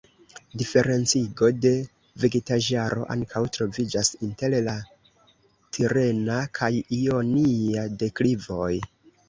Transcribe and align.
Diferencigo 0.59 1.49
de 1.65 1.73
vegetaĵaro 2.23 3.03
ankaŭ 3.17 3.43
troviĝas 3.59 4.11
inter 4.29 4.57
la 4.71 4.75
tirena 5.79 6.41
kaj 6.61 6.73
ionia 7.03 7.89
deklivoj. 8.05 8.75